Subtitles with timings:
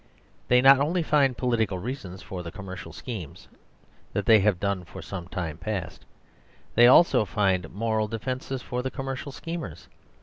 [0.47, 3.47] They not only find political reasons for the commercial schemes
[4.13, 6.05] that they have done for some time past
[6.73, 9.87] they also find moral defences for the commercial schemers.